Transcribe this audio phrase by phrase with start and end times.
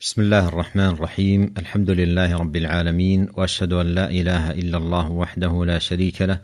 [0.00, 1.54] بسم الله الرحمن الرحيم.
[1.58, 6.40] الحمد لله رب العالمين وأشهد أن لا إله إلا الله وحده لا شريك له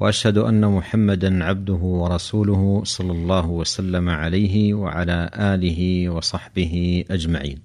[0.00, 7.58] وأشهد أن محمدا عبده ورسوله صلى الله وسلم عليه وعلى آله وصحبه أجمعين.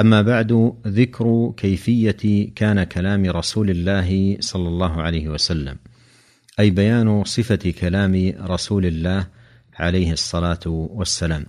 [0.00, 5.76] أما بعد ذكر كيفية كان كلام رسول الله صلى الله عليه وسلم
[6.58, 9.26] أي بيان صفة كلام رسول الله
[9.78, 11.46] عليه الصلاة والسلام.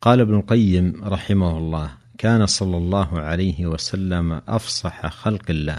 [0.00, 5.78] قال ابن القيم رحمه الله كان صلى الله عليه وسلم أفصح خلق الله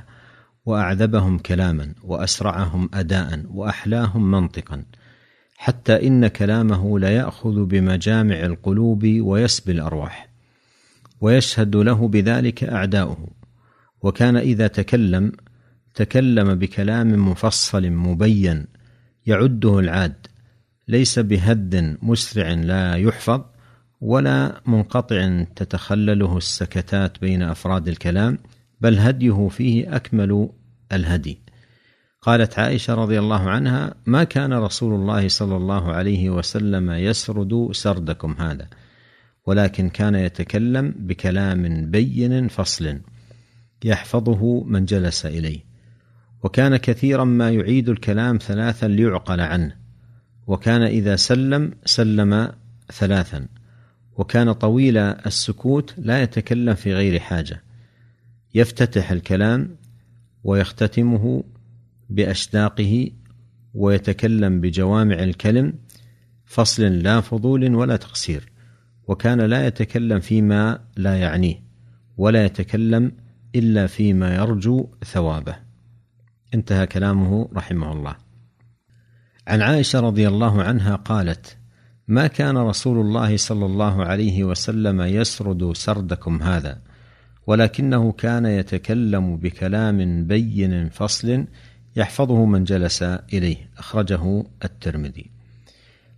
[0.65, 4.83] وأعذبهم كلاما وأسرعهم أداء وأحلاهم منطقا
[5.57, 10.29] حتى إن كلامه لياخذ بمجامع القلوب ويسبي الأرواح
[11.21, 13.27] ويشهد له بذلك أعداؤه
[14.01, 15.31] وكان إذا تكلم
[15.95, 18.65] تكلم بكلام مفصل مبين
[19.25, 20.27] يعده العاد
[20.87, 23.50] ليس بهد مسرع لا يحفظ
[24.01, 28.37] ولا منقطع تتخلله السكتات بين أفراد الكلام
[28.81, 30.49] بل هديه فيه أكمل
[30.91, 31.41] الهدي.
[32.21, 38.35] قالت عائشة رضي الله عنها ما كان رسول الله صلى الله عليه وسلم يسرد سردكم
[38.39, 38.67] هذا
[39.45, 42.99] ولكن كان يتكلم بكلام بين فصل
[43.83, 45.59] يحفظه من جلس إليه.
[46.43, 49.75] وكان كثيرا ما يعيد الكلام ثلاثا ليعقل عنه
[50.47, 52.51] وكان إذا سلم سلم
[52.91, 53.47] ثلاثا.
[54.17, 57.63] وكان طويل السكوت لا يتكلم في غير حاجة.
[58.55, 59.75] يفتتح الكلام
[60.43, 61.43] ويختتمه
[62.09, 63.11] بأشداقه
[63.73, 65.73] ويتكلم بجوامع الكلم
[66.45, 68.51] فصل لا فضول ولا تقصير
[69.07, 71.63] وكان لا يتكلم فيما لا يعنيه
[72.17, 73.11] ولا يتكلم
[73.55, 75.55] إلا فيما يرجو ثوابه.
[76.53, 78.15] انتهى كلامه رحمه الله.
[79.47, 81.57] عن عائشة رضي الله عنها قالت
[82.07, 86.81] ما كان رسول الله صلى الله عليه وسلم يسرد سردكم هذا
[87.47, 91.45] ولكنه كان يتكلم بكلام بين فصل
[91.95, 95.29] يحفظه من جلس إليه أخرجه الترمذي.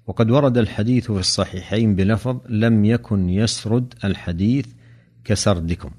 [0.07, 4.65] وقد ورد الحديث في الصحيحين بلفظ لم يكن يسرد الحديث
[5.23, 5.91] كسردكم.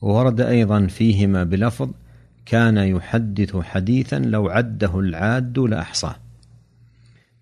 [0.00, 1.90] وورد أيضا فيهما بلفظ
[2.46, 6.16] كان يحدث حديثا لو عده العاد لأحصاه.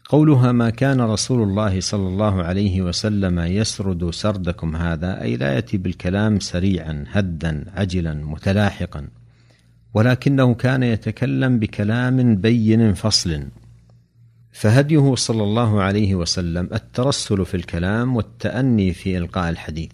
[0.08, 5.76] قولها ما كان رسول الله صلى الله عليه وسلم يسرد سردكم هذا أي لا يأتي
[5.76, 9.08] بالكلام سريعا هدا عجلا متلاحقا
[9.94, 13.42] ولكنه كان يتكلم بكلام بين فصل.
[14.52, 19.90] فهديه صلى الله عليه وسلم الترسل في الكلام والتأني في إلقاء الحديث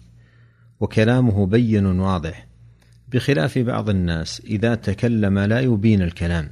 [0.79, 2.47] وكلامه بين واضح
[3.07, 6.49] بخلاف بعض الناس إذا تكلم لا يبين الكلام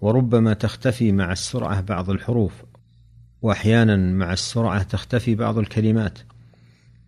[0.00, 2.52] وربما تختفي مع السرعة بعض الحروف
[3.42, 6.18] وأحيانا مع السرعة تختفي بعض الكلمات.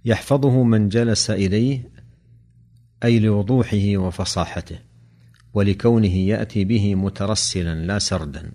[0.04, 1.90] يحفظه من جلس إليه
[3.04, 4.78] أي لوضوحه وفصاحته
[5.54, 8.52] ولكونه يأتي به مترسلا لا سردا.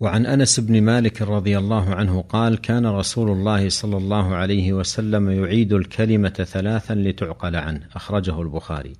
[0.00, 5.30] وعن أنس بن مالك رضي الله عنه قال كان رسول الله صلى الله عليه وسلم
[5.30, 8.92] يعيد الكلمة ثلاثا لتعقل عنه أخرجه البخاري.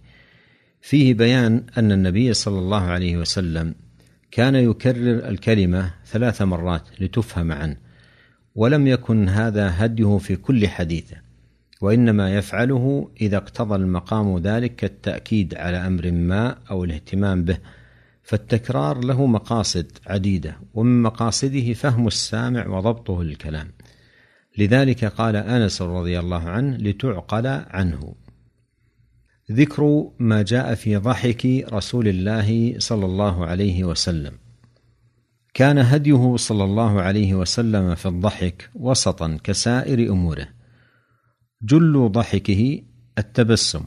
[0.81, 3.75] فيه بيان أن النبي صلى الله عليه وسلم
[4.32, 7.76] كان يكرر الكلمة ثلاث مرات لتفهم عنه
[8.54, 11.16] ولم يكن هذا هديه في كل حديثه
[11.81, 17.59] وإنما يفعله إذا اقتضى المقام ذلك كالتاكيد على أمر ما أو الاهتمام به
[18.22, 23.69] فالتكرار له مقاصد عديدة ومن مقاصده فهم السامع وضبطه للكلام.
[24.59, 28.14] لذلك قال أنس رضي الله عنه لتعقل عنه.
[29.51, 34.33] ذكر ما جاء في ضحك رسول الله صلى الله عليه وسلم.
[35.55, 40.49] كان هديه صلى الله عليه وسلم في الضحك وسطا كسائر أموره.
[41.63, 42.83] جل ضحكه
[43.19, 43.85] التبسم.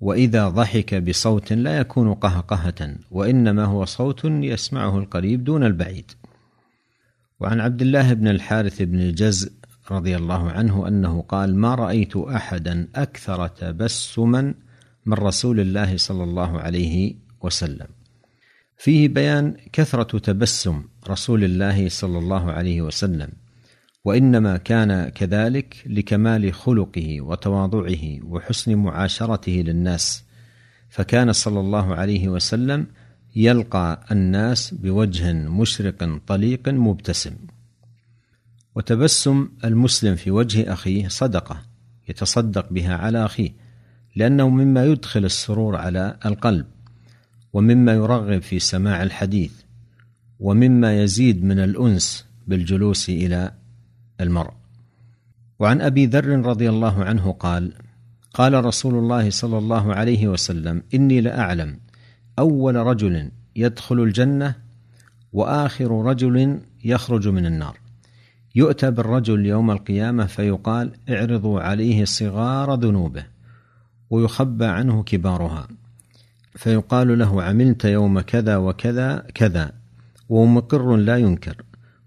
[0.00, 6.10] وإذا ضحك بصوت لا يكون قهقهة وإنما هو صوت يسمعه القريب دون البعيد.
[7.40, 9.52] وعن عبد الله بن الحارث بن الجزء
[9.90, 14.54] رضي الله عنه أنه قال ما رأيت أحدا أكثر تبسما
[15.06, 17.86] من رسول الله صلى الله عليه وسلم.
[18.78, 23.28] فيه بيان كثرة تبسم رسول الله صلى الله عليه وسلم
[24.04, 30.24] وإنما كان كذلك لكمال خلقه وتواضعه وحسن معاشرته للناس
[30.88, 32.86] فكان صلى الله عليه وسلم
[33.36, 37.36] يلقى الناس بوجه مشرق طليق مبتسم.
[38.80, 41.62] وتبسم المسلم في وجه أخيه صدقة
[42.08, 43.50] يتصدق بها على أخيه
[44.16, 46.66] لأنه مما يدخل السرور على القلب
[47.52, 49.52] ومما يرغب في سماع الحديث
[50.38, 53.52] ومما يزيد من الأنس بالجلوس إلى
[54.20, 54.52] المرء.
[55.58, 57.72] وعن أبي ذر رضي الله عنه قال
[58.34, 61.80] قال رسول الله صلى الله عليه وسلم إني لأعلم
[62.38, 64.54] أول رجل يدخل الجنة
[65.32, 67.79] وآخر رجل يخرج من النار.
[68.54, 73.24] يؤتى بالرجل يوم القيامة فيقال اعرضوا عليه صغار ذنوبه
[74.10, 75.68] ويخبى عنه كبارها.
[76.56, 79.72] فيقال له عملت يوم كذا وكذا كذا
[80.28, 81.56] وهو مقر لا ينكر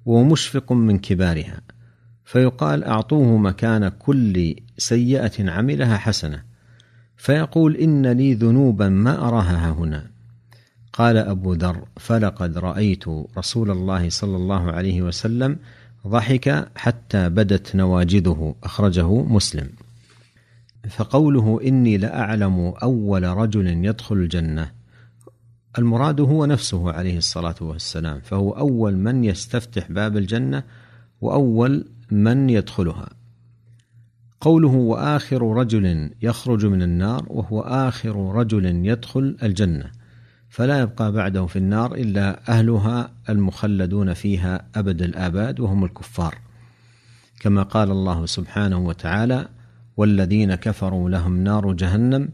[0.05, 1.61] ومشفق من كبارها.
[2.25, 6.43] فيقال أعطوه مكان كل سيئة عملها حسنة.
[7.17, 10.13] فيقول إن لي ذنوبا ما أراها هنا.
[10.93, 13.05] قال أبو ذر فلقد رأيت
[13.37, 15.57] رسول الله صلى الله عليه وسلم
[16.07, 19.69] ضحك حتى بدت نواجذه أخرجه مسلم.
[20.89, 24.71] فقوله إني لأعلم أول رجل يدخل الجنة
[25.77, 30.63] المراد هو نفسه عليه الصلاة والسلام فهو أول من يستفتح باب الجنة
[31.21, 33.09] وأول من يدخلها.
[34.41, 39.91] قوله وآخر رجل يخرج من النار وهو آخر رجل يدخل الجنة.
[40.53, 46.37] فلا يبقى بعده في النار إلا أهلها المخلدون فيها أبد الآباد وهم الكفار.
[47.39, 49.47] كما قال الله سبحانه وتعالى
[49.97, 52.29] والذين كفروا لهم نار جهنم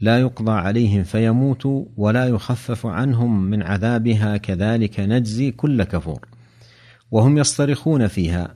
[0.00, 6.28] لا يقضى عليهم فيموتوا ولا يخفف عنهم من عذابها كذلك نجزي كل كفور.
[7.10, 8.54] وهم يصطرخون فيها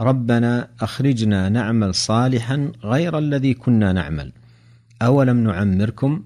[0.00, 4.32] ربنا أخرجنا نعمل صالحا غير الذي كنا نعمل.
[5.02, 6.22] أولم نعمركم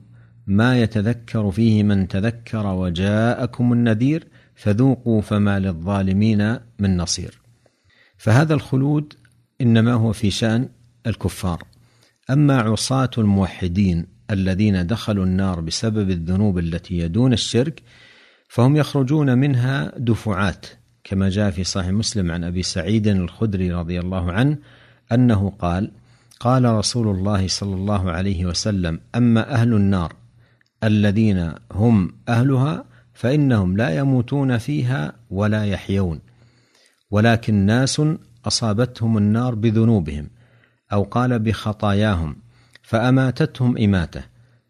[0.50, 7.40] ما يتذكر فيه من تذكر وجاءكم النذير فذوقوا فما للظالمين من نصير.
[8.16, 9.14] فهذا الخلود
[9.60, 10.68] إنما هو في شأن
[11.06, 11.62] الكفار.
[12.30, 17.82] أما عصاة الموحدين الذين دخلوا النار بسبب الذنوب التي يدون الشرك
[18.48, 20.66] فهم يخرجون منها دفعات
[21.04, 24.58] كما جاء في صحيح مسلم عن أبي سعيد الخدري رضي الله عنه
[25.12, 25.90] أنه قال
[26.40, 30.19] قال رسول الله صلى الله عليه وسلم أما أهل النار
[30.84, 32.84] الذين هم أهلها
[33.14, 36.20] فإنهم لا يموتون فيها ولا يحيون.
[37.10, 38.02] ولكن ناس
[38.46, 40.30] أصابتهم النار بذنوبهم
[40.92, 42.36] أو قال بخطاياهم
[42.82, 44.22] فأماتتهم إماتة.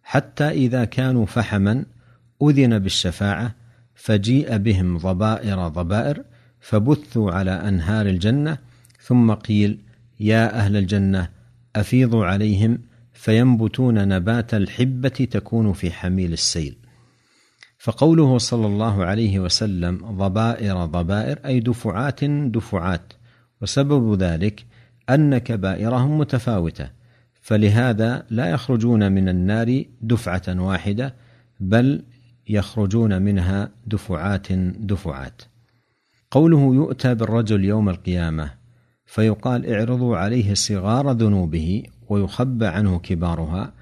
[0.02, 1.84] حتى إذا كانوا فحما
[2.42, 3.54] أذن بالشفاعة
[3.94, 6.24] فجيء بهم ضبائر ضبائر
[6.60, 8.58] فبثوا على أنهار الجنة.
[9.02, 9.78] ثم قيل
[10.20, 11.28] يا أهل الجنة
[11.76, 12.78] أفيضوا عليهم
[13.12, 16.76] فينبتون نبات الحبة تكون في حميل السيل.
[17.78, 23.12] فقوله صلى الله عليه وسلم ضبائر ضبائر أي دفعات دفعات
[23.62, 24.64] وسبب ذلك
[25.10, 26.90] أن كبائرهم متفاوتة.
[27.42, 31.14] فلهذا لا يخرجون من النار دفعة واحدة
[31.60, 32.02] بل
[32.48, 35.42] يخرجون منها دفعات دفعات.
[36.30, 38.50] قوله يؤتى بالرجل يوم القيامة
[39.06, 43.72] فيقال اعرضوا عليه صغار ذنوبه ويخبى عنه كبارها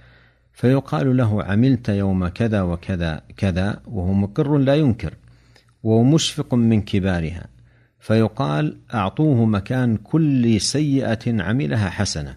[0.52, 5.14] فيقال له عملت يوم كذا وكذا كذا وهو مقر لا ينكر
[5.82, 7.46] وهو مشفق من كبارها
[8.00, 12.36] فيقال أعطوه مكان كل سيئة عملها حسنة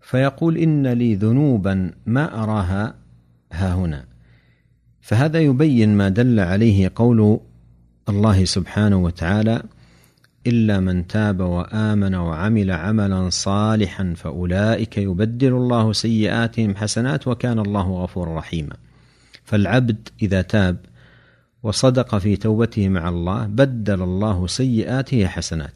[0.00, 2.94] فيقول إن لي ذنوبا ما أراها
[3.52, 4.04] ها هنا.
[5.00, 7.40] فهذا يبين ما دل عليه قول
[8.08, 9.62] الله سبحانه وتعالى
[10.46, 18.38] إلا من تاب وآمن وعمل عملا صالحا فأولئك يبدل الله سيئاتهم حسنات وكان الله غفورا
[18.38, 18.76] رحيما.
[19.44, 20.76] فالعبد إذا تاب
[21.62, 25.72] وصدق في توبته مع الله بدل الله سيئاته حسنات.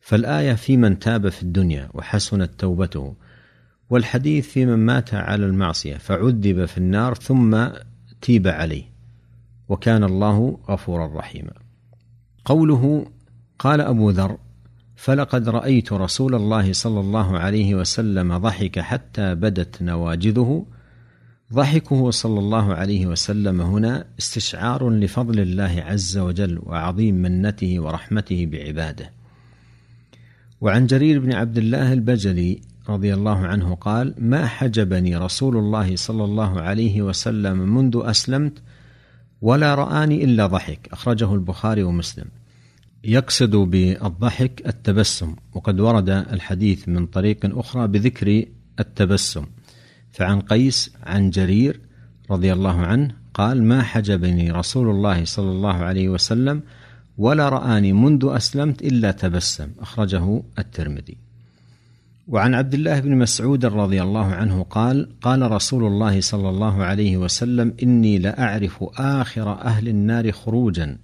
[0.00, 3.14] فالآية في من تاب في الدنيا وحسنت توبته
[3.90, 7.66] والحديث في من مات على المعصية فعذب في النار ثم
[8.20, 8.84] تيب عليه
[9.68, 11.52] وكان الله غفورا رحيما.
[12.44, 13.06] قوله
[13.62, 14.36] قال أبو ذر
[14.96, 20.66] فلقد رأيت رسول الله صلى الله عليه وسلم ضحك حتى بدت نواجذه.
[21.52, 29.10] ضحكه صلى الله عليه وسلم هنا استشعار لفضل الله عز وجل وعظيم منته ورحمته بعباده.
[30.60, 36.24] وعن جرير بن عبد الله البجلي رضي الله عنه قال ما حجبني رسول الله صلى
[36.24, 38.62] الله عليه وسلم منذ أسلمت
[39.42, 40.88] ولا رآني إلا ضحك.
[40.92, 42.41] أخرجه البخاري ومسلم.
[43.04, 48.44] يقصد بالضحك التبسم وقد ورد الحديث من طريق أخرى بذكر
[48.80, 49.46] التبسم.
[50.12, 51.80] فعن قيس عن جرير
[52.30, 56.62] رضي الله عنه قال ما حجبني رسول الله صلى الله عليه وسلم
[57.18, 59.68] ولا رآني منذ أسلمت إلا تبسم.
[59.80, 61.16] أخرجه الترمذي.
[62.28, 67.16] وعن عبد الله بن مسعود رضي الله عنه قال قال رسول الله صلى الله عليه
[67.16, 70.98] وسلم إني لأعرف آخر أهل النار خروجا.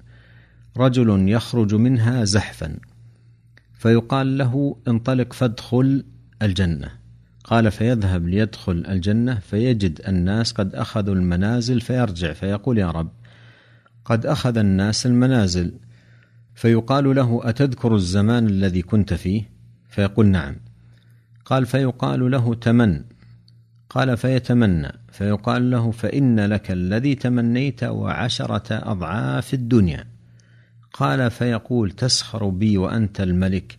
[0.77, 2.77] رجل يخرج منها زحفا.
[3.75, 6.05] فيقال له انطلق فادخل
[6.43, 6.89] الجنة.
[7.45, 13.11] قال فيذهب ليدخل الجنة فيجد الناس قد أخذوا المنازل فيرجع فيقول يا رب
[14.05, 15.75] قد أخذ الناس المنازل.
[16.55, 19.51] فيقال له أتذكر الزمان الذي كنت فيه؟
[19.89, 20.57] فيقول نعم.
[21.45, 23.05] قال فيقال له تمن.
[23.91, 24.93] قال فيتمنى.
[25.13, 30.18] فيقال له فإن لك الذي تمنيت وعشرة أضعاف الدنيا.
[30.99, 33.79] قال فيقول تسخر بي وأنت الملك.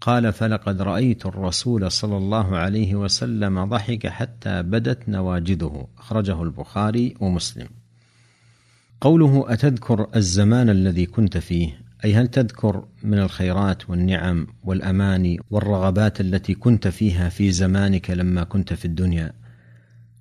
[0.00, 7.66] قال فلقد رأيت الرسول صلى الله عليه وسلم ضحك حتى بدت نواجذه أخرجه البخاري ومسلم.
[9.00, 16.54] قوله أتذكر الزمان الذي كنت فيه؟ أي هل تذكر من الخيرات والنعم والاماني والرغبات التي
[16.54, 19.32] كنت فيها في زمانك لما كنت في الدنيا؟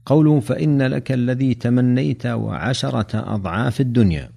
[0.05, 4.31] قوله فإن لك الذي تمنيت وعشرة أضعاف الدنيا.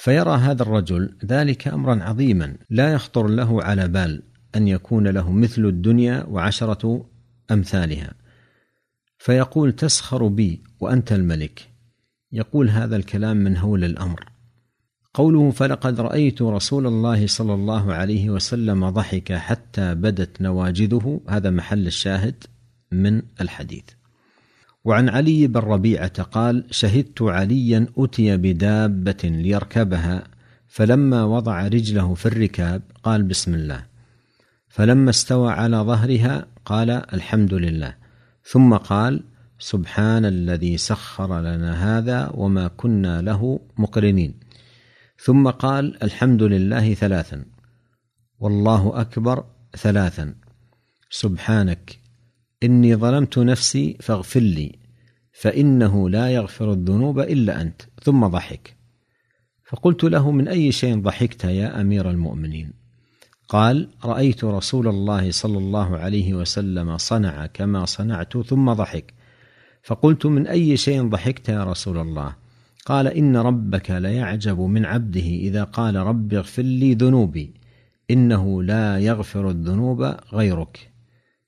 [0.00, 4.22] فيرى هذا الرجل ذلك أمرا عظيما لا يخطر له على بال
[4.56, 7.06] أن يكون له مثل الدنيا وعشرة
[7.50, 8.14] أمثالها.
[9.18, 11.70] فيقول تسخر بي وأنت الملك.
[12.32, 14.24] يقول هذا الكلام من هول الأمر.
[15.14, 21.20] قوله فلقد رأيت رسول الله صلى الله عليه وسلم ضحك حتى بدت نواجذه.
[21.28, 22.44] هذا محل الشاهد
[22.92, 23.84] من الحديث.
[24.84, 30.24] وعن علي بن ربيعة قال شهدت عليا أتي بدابة ليركبها
[30.68, 33.86] فلما وضع رجله في الركاب قال بسم الله
[34.68, 37.94] فلما استوى على ظهرها قال الحمد لله
[38.44, 39.22] ثم قال
[39.58, 44.34] سبحان الذي سخر لنا هذا وما كنا له مقرنين
[45.24, 47.44] ثم قال الحمد لله ثلاثا
[48.38, 49.44] والله أكبر
[49.76, 50.34] ثلاثا
[51.10, 51.99] سبحانك
[52.62, 54.78] إني ظلمت نفسي فاغفر لي
[55.32, 57.82] فإنه لا يغفر الذنوب إلا أنت.
[58.02, 58.76] ثم ضحك.
[59.64, 62.72] فقلت له من أي شيء ضحكت يا أمير المؤمنين؟
[63.48, 69.14] قال رأيت رسول الله صلى الله عليه وسلم صنع كما صنعت ثم ضحك.
[69.82, 72.36] فقلت من أي شيء ضحكت يا رسول الله؟
[72.86, 77.54] قال إن ربك ليعجب من عبده إذا قال رب اغفر لي ذنوبي
[78.10, 80.02] إنه لا يغفر الذنوب
[80.32, 80.90] غيرك.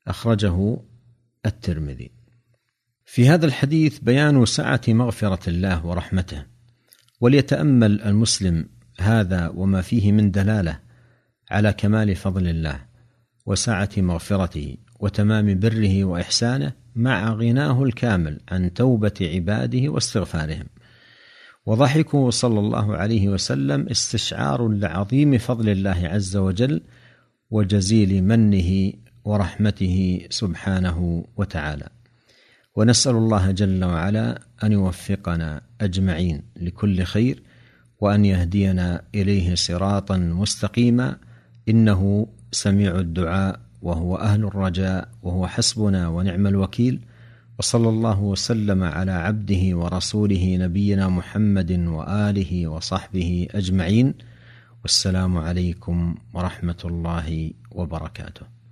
[0.07, 0.77] أخرجه
[1.45, 2.11] الترمذي.
[3.05, 6.45] في هذا الحديث بيان سعة مغفرة الله ورحمته
[7.21, 8.69] وليتأمل المسلم
[8.99, 10.79] هذا وما فيه من دلالة
[11.51, 12.85] على كمال فضل الله
[13.45, 20.65] وسعة مغفرته وتمام بره وإحسانه مع غناه الكامل عن توبة عباده واستغفارهم.
[21.65, 26.81] وضحكه صلى الله عليه وسلم استشعار لعظيم فضل الله عز وجل
[27.49, 28.93] وجزيل منه
[29.25, 31.89] ورحمته سبحانه وتعالى.
[32.75, 37.43] ونسأل الله جل وعلا أن يوفقنا أجمعين لكل خير
[37.99, 41.17] وأن يهدينا إليه صراطا مستقيما.
[41.69, 46.99] إنه سميع الدعاء وهو أهل الرجاء وهو حسبنا ونعم الوكيل.
[47.59, 54.13] وصلى الله وسلم على عبده ورسوله نبينا محمد وآله وصحبه أجمعين.
[54.83, 58.62] والسلام عليكم ورحمة الله وبركاته.